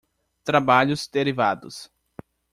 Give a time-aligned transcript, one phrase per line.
[0.43, 1.93] Trabalhos derivados.